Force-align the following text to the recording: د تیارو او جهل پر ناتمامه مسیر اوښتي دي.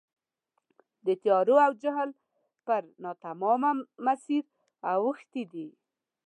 د 1.05 1.07
تیارو 1.21 1.55
او 1.65 1.71
جهل 1.83 2.09
پر 2.67 2.81
ناتمامه 3.03 3.71
مسیر 4.05 4.43
اوښتي 4.93 5.43
دي. 5.53 5.67